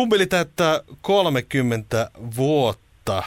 Kummeli 0.00 0.26
täyttää 0.26 0.80
30 1.00 2.10
vuotta. 2.36 3.22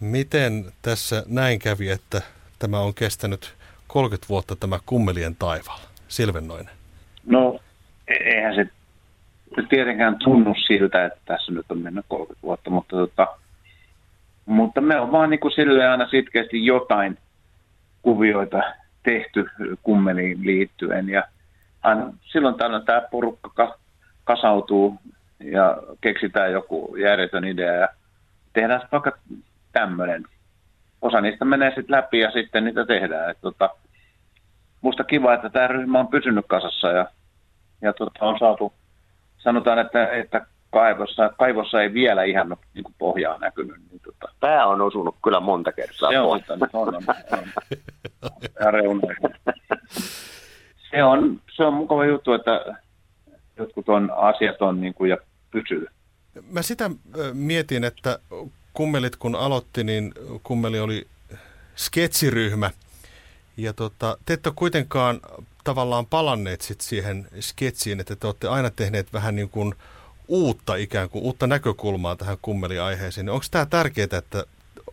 Miten 0.00 0.64
tässä 0.82 1.22
näin 1.28 1.58
kävi, 1.58 1.90
että 1.90 2.22
tämä 2.58 2.80
on 2.80 2.94
kestänyt 2.94 3.54
30 3.86 4.28
vuotta 4.28 4.56
tämä 4.56 4.78
kummelien 4.86 5.36
taivaalla? 5.36 5.88
Silvennoinen. 6.08 6.74
No, 7.26 7.60
e- 8.08 8.14
eihän 8.14 8.54
se 8.54 8.66
tietenkään 9.68 10.16
tunnu 10.18 10.54
siltä, 10.66 11.04
että 11.04 11.18
tässä 11.24 11.52
nyt 11.52 11.66
on 11.68 11.78
mennyt 11.78 12.04
30 12.08 12.46
vuotta, 12.46 12.70
mutta, 12.70 12.96
tota, 12.96 13.26
mutta 14.46 14.80
me 14.80 15.00
on 15.00 15.12
vaan 15.12 15.30
niin 15.30 15.40
kuin 15.40 15.52
aina 15.90 16.08
sitkeästi 16.08 16.66
jotain 16.66 17.18
kuvioita 18.02 18.62
tehty 19.02 19.50
kummeliin 19.82 20.46
liittyen 20.46 21.08
ja 21.08 21.22
aina, 21.82 22.12
silloin 22.32 22.54
tällöin 22.54 22.84
tämä 22.86 23.00
porukka 23.10 23.78
kasautuu 24.24 24.98
ja 25.40 25.76
keksitään 26.00 26.52
joku 26.52 26.96
järjetön 26.96 27.44
idea 27.44 27.72
ja 27.72 27.88
tehdään 28.52 28.88
vaikka 28.92 29.12
tämmöinen. 29.72 30.24
Osa 31.02 31.20
niistä 31.20 31.44
menee 31.44 31.68
sitten 31.68 31.96
läpi 31.96 32.18
ja 32.18 32.30
sitten 32.30 32.64
niitä 32.64 32.86
tehdään. 32.86 33.30
Et 33.30 33.38
tota, 33.40 33.70
musta 34.80 35.04
kiva, 35.04 35.34
että 35.34 35.50
tämä 35.50 35.66
ryhmä 35.66 36.00
on 36.00 36.08
pysynyt 36.08 36.44
kasassa 36.48 36.88
ja, 36.88 37.06
ja 37.82 37.92
tota, 37.92 38.24
on 38.24 38.38
saatu, 38.38 38.72
sanotaan, 39.38 39.78
että, 39.78 40.06
että 40.06 40.46
kaivossa, 40.70 41.30
kaivossa 41.38 41.82
ei 41.82 41.92
vielä 41.94 42.24
ihan 42.24 42.56
niin 42.74 42.84
pohjaa 42.98 43.38
näkynyt. 43.38 43.76
Niin 43.90 44.00
tota. 44.04 44.32
Pää 44.40 44.66
on 44.66 44.80
osunut 44.80 45.16
kyllä 45.24 45.40
monta 45.40 45.72
kertaa. 45.72 46.10
Se 46.10 46.18
on, 46.18 46.42
on, 46.48 46.68
on, 46.72 46.94
on, 46.94 47.04
on. 48.86 49.00
Se 50.90 51.04
on, 51.04 51.40
se 51.56 51.64
on 51.64 51.74
mukava 51.74 52.04
juttu, 52.04 52.32
että 52.32 52.76
jotkut 53.56 53.88
on, 53.88 54.12
asiat 54.16 54.62
on 54.62 54.80
niin 54.80 54.94
kuin, 54.94 55.10
ja 55.10 55.16
pysyy. 55.62 55.86
Mä 56.50 56.62
sitä 56.62 56.90
mietin, 57.32 57.84
että 57.84 58.18
kummelit 58.72 59.16
kun 59.16 59.34
aloitti, 59.34 59.84
niin 59.84 60.12
kummeli 60.42 60.80
oli 60.80 61.06
sketsiryhmä. 61.76 62.70
Ja 63.56 63.72
tota, 63.72 64.18
te 64.26 64.32
ette 64.32 64.48
ole 64.48 64.54
kuitenkaan 64.56 65.20
tavallaan 65.64 66.06
palanneet 66.06 66.60
sit 66.60 66.80
siihen 66.80 67.26
sketsiin, 67.40 68.00
että 68.00 68.16
te 68.16 68.26
olette 68.26 68.48
aina 68.48 68.70
tehneet 68.70 69.12
vähän 69.12 69.36
niin 69.36 69.48
kuin 69.48 69.74
uutta 70.28 70.74
ikään 70.74 71.08
kuin, 71.08 71.24
uutta 71.24 71.46
näkökulmaa 71.46 72.16
tähän 72.16 72.36
kummeliaiheeseen. 72.42 73.28
Onko 73.28 73.44
tämä 73.50 73.66
tärkeää, 73.66 74.18
että 74.18 74.44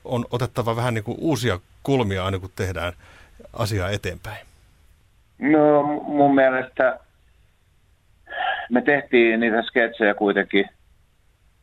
on 0.05 0.25
otettava 0.31 0.75
vähän 0.75 0.93
niin 0.93 1.03
kuin 1.03 1.17
uusia 1.19 1.59
kulmia 1.83 2.25
aina 2.25 2.39
kun 2.39 2.49
tehdään 2.55 2.93
asiaa 3.53 3.89
eteenpäin? 3.89 4.45
No 5.39 5.83
mun 6.03 6.35
mielestä 6.35 6.99
me 8.73 8.81
tehtiin 8.81 9.39
niitä 9.39 9.61
sketsejä 9.61 10.13
kuitenkin 10.13 10.69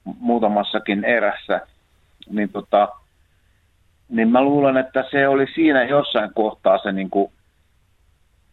muutamassakin 0.04 1.04
erässä, 1.04 1.60
niin, 2.30 2.48
tota, 2.48 2.88
niin 4.08 4.28
mä 4.28 4.42
luulen, 4.42 4.76
että 4.76 5.04
se 5.10 5.28
oli 5.28 5.46
siinä 5.54 5.84
jossain 5.84 6.30
kohtaa 6.34 6.78
se 6.78 6.92
niin 6.92 7.10
kuin, 7.10 7.32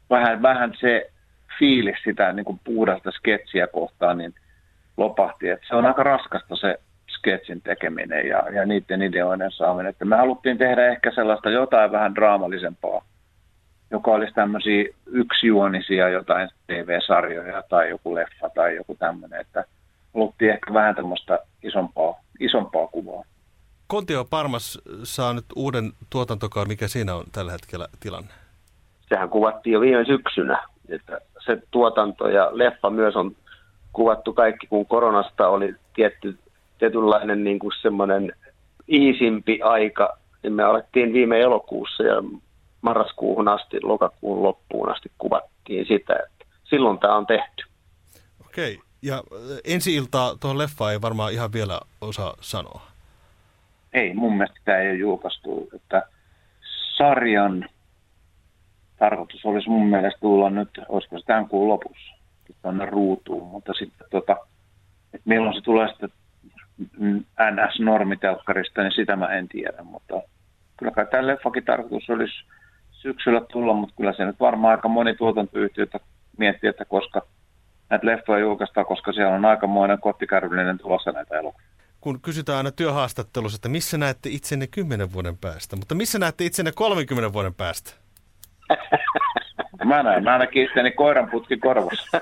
vähän, 0.09 0.41
vähän 0.41 0.73
se 0.79 1.11
fiilis 1.59 1.97
sitä 2.03 2.33
niin 2.33 2.45
kuin 2.45 2.59
puhdasta 2.63 3.11
sketsiä 3.11 3.67
kohtaan, 3.67 4.17
niin 4.17 4.33
lopahti. 4.97 5.49
Että 5.49 5.67
se 5.67 5.75
on 5.75 5.85
aika 5.85 6.03
raskasta 6.03 6.55
se 6.55 6.79
sketsin 7.09 7.61
tekeminen 7.61 8.27
ja, 8.27 8.43
ja 8.53 8.65
niiden 8.65 9.01
ideoiden 9.01 9.51
saaminen. 9.51 9.89
Että 9.89 10.05
me 10.05 10.15
haluttiin 10.15 10.57
tehdä 10.57 10.87
ehkä 10.87 11.11
sellaista 11.11 11.49
jotain 11.49 11.91
vähän 11.91 12.15
draamallisempaa 12.15 13.05
joka 13.91 14.11
olisi 14.11 14.33
tämmöisiä 14.33 14.83
yksijuonisia 15.05 16.09
jotain 16.09 16.49
TV-sarjoja 16.67 17.63
tai 17.69 17.89
joku 17.89 18.15
leffa 18.15 18.49
tai 18.49 18.75
joku 18.75 18.95
tämmöinen, 18.95 19.41
että 19.41 19.65
haluttiin 20.13 20.51
ehkä 20.51 20.73
vähän 20.73 20.95
tämmöistä 20.95 21.39
isompaa, 21.63 22.19
isompaa 22.39 22.87
kuvaa. 22.87 23.23
Kontio 23.87 24.25
Parmas 24.25 24.81
saa 25.03 25.33
nyt 25.33 25.45
uuden 25.55 25.91
tuotantokauden. 26.09 26.71
Mikä 26.71 26.87
siinä 26.87 27.15
on 27.15 27.23
tällä 27.31 27.51
hetkellä 27.51 27.87
tilanne? 27.99 28.29
Sehän 29.09 29.29
kuvattiin 29.29 29.73
jo 29.73 29.81
viime 29.81 30.05
syksynä. 30.05 30.63
Että 30.89 31.21
se 31.45 31.61
tuotanto 31.71 32.29
ja 32.29 32.49
leffa 32.51 32.89
myös 32.89 33.15
on 33.15 33.35
kuvattu 33.93 34.33
kaikki, 34.33 34.67
kun 34.67 34.85
koronasta 34.85 35.47
oli 35.47 35.75
tietty, 35.95 36.37
tietynlainen 36.79 37.43
niin 37.43 37.59
kuin 37.59 37.71
semmoinen 37.81 38.33
iisimpi 38.89 39.61
aika. 39.61 40.17
Niin 40.43 40.53
me 40.53 40.63
alettiin 40.63 41.13
viime 41.13 41.41
elokuussa 41.41 42.03
ja 42.03 42.23
marraskuuhun 42.87 43.47
asti, 43.47 43.77
lokakuun 43.83 44.43
loppuun 44.43 44.91
asti 44.91 45.11
kuvattiin 45.17 45.85
sitä, 45.87 46.13
että 46.13 46.45
silloin 46.63 46.99
tämä 46.99 47.15
on 47.15 47.27
tehty. 47.27 47.63
Okei, 48.45 48.79
ja 49.01 49.15
äh, 49.15 49.57
ensi 49.65 49.95
iltaa 49.95 50.35
tuohon 50.35 50.57
leffaan 50.57 50.91
ei 50.91 51.01
varmaan 51.01 51.33
ihan 51.33 51.53
vielä 51.53 51.79
osaa 52.01 52.33
sanoa. 52.41 52.81
Ei, 53.93 54.13
mun 54.13 54.37
mielestä 54.37 54.59
tämä 54.65 54.77
ei 54.77 54.89
ole 54.89 54.97
julkaistu, 54.97 55.69
että 55.75 56.03
sarjan 56.97 57.69
tarkoitus 58.99 59.45
olisi 59.45 59.69
mun 59.69 59.87
mielestä 59.87 60.19
tulla 60.19 60.49
nyt, 60.49 60.69
olisiko 60.89 61.19
se 61.19 61.25
tämän 61.25 61.47
kuun 61.47 61.67
lopussa, 61.67 62.15
tuonne 62.61 62.85
ruutuun, 62.85 63.47
mutta 63.47 63.73
sitten 63.73 64.07
tota, 64.11 64.37
että 65.13 65.29
milloin 65.29 65.55
se 65.55 65.61
tulee 65.61 65.87
sitten 65.87 66.09
NS-normitelkkarista, 67.39 68.81
niin 68.81 68.91
sitä 68.91 69.15
mä 69.15 69.27
en 69.27 69.47
tiedä, 69.47 69.83
mutta 69.83 70.21
kyllä 70.77 70.91
kai 70.91 71.05
tämä 71.05 71.27
leffakin 71.27 71.65
tarkoitus 71.65 72.09
olisi 72.09 72.35
syksyllä 73.01 73.41
tulla, 73.51 73.73
mutta 73.73 73.95
kyllä 73.97 74.13
se 74.13 74.25
nyt 74.25 74.39
varmaan 74.39 74.71
aika 74.71 74.87
moni 74.87 75.15
tuotantoyhtiötä 75.15 75.99
miettii, 76.37 76.69
että 76.69 76.85
koska 76.85 77.21
näitä 77.89 78.07
leffoja 78.07 78.39
julkaistaan, 78.39 78.85
koska 78.85 79.13
siellä 79.13 79.35
on 79.35 79.45
aikamoinen 79.45 79.99
kottikärvillinen 79.99 80.77
tulossa 80.77 81.11
näitä 81.11 81.39
elokuvia. 81.39 81.67
Kun 82.01 82.21
kysytään 82.21 82.57
aina 82.57 82.71
työhaastattelussa, 82.71 83.55
että 83.55 83.69
missä 83.69 83.97
näette 83.97 84.29
itsenne 84.29 84.67
10 84.67 85.13
vuoden 85.13 85.37
päästä, 85.37 85.75
mutta 85.75 85.95
missä 85.95 86.19
näette 86.19 86.45
itsenne 86.45 86.71
30 86.71 87.33
vuoden 87.33 87.53
päästä? 87.53 87.91
Mä 89.85 90.03
näen, 90.03 90.23
mä 90.23 90.33
ainakin 90.33 90.63
itteni 90.63 90.91
koiranputki 90.91 91.57
korvassa. 91.57 92.21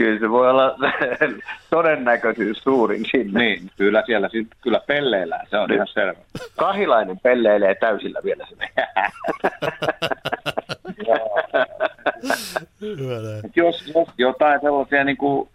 kyllä 0.00 0.18
se 0.18 0.30
voi 0.30 0.50
olla 0.50 0.76
todennäköisyys 1.70 2.58
suurin 2.58 3.04
sinne. 3.10 3.40
Niin, 3.40 3.70
kyllä 3.76 4.02
siellä 4.06 4.28
kyllä 4.60 4.80
pelleillään, 4.86 5.46
se 5.50 5.58
on 5.58 5.72
ihan 5.72 5.86
selvä. 5.86 6.14
Kahilainen 6.56 7.20
pelleilee 7.22 7.74
täysillä 7.74 8.20
vielä 8.24 8.46
sinne. 8.48 8.68
jos, 13.56 13.92
jos 13.94 14.08
jotain 14.18 14.60
sellaisia 14.60 15.04
niin 15.04 15.16
kuin, 15.16 15.48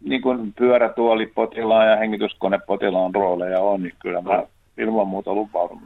niin 0.00 0.22
kuin 0.22 0.52
pyörätuolipotilaan 0.52 1.90
ja 1.90 1.96
hengityskonepotilaan 1.96 3.14
rooleja 3.14 3.60
on, 3.60 3.82
niin 3.82 3.94
kyllä 4.02 4.20
mä 4.20 4.42
ilman 4.78 5.08
muuta 5.08 5.34
lupaudun. 5.34 5.82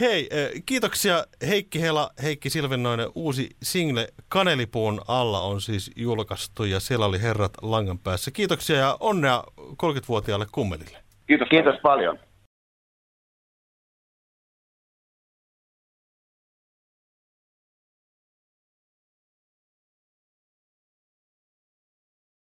Hei, 0.00 0.28
kiitoksia 0.66 1.24
Heikki 1.48 1.80
Hela, 1.80 2.10
Heikki 2.22 2.50
Silvennoinen. 2.50 3.08
Uusi 3.14 3.48
single 3.62 4.08
Kanelipuun 4.28 5.00
alla 5.08 5.40
on 5.40 5.60
siis 5.60 5.90
julkaistu 5.96 6.64
ja 6.64 6.80
siellä 6.80 7.06
oli 7.06 7.22
herrat 7.22 7.52
langan 7.62 7.98
päässä. 7.98 8.30
Kiitoksia 8.30 8.76
ja 8.76 8.96
onnea 9.00 9.44
30-vuotiaalle 9.60 10.46
kummelille. 10.52 10.98
Kiitos, 11.26 11.48
Kiitos 11.48 11.74
paljon. 11.82 12.18